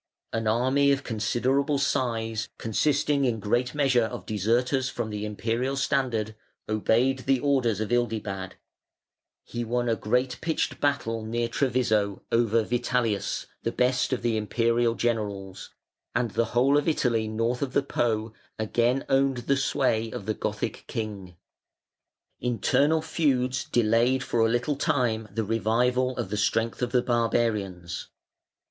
[0.33, 6.33] An army of considerable size, consisting in great measure of deserters from the Imperial standard,
[6.67, 8.53] obeyed the orders of Ildibad;
[9.43, 14.95] he won a great pitched battle near Treviso over Vitalius, the best of the Imperial
[14.95, 15.69] generals,
[16.15, 20.33] and the whole of Italy north of the Po again owned the sway of the
[20.33, 21.35] Gothic king.
[22.39, 28.07] Internal feuds delayed for a little time the revival of the strength of the barbarians.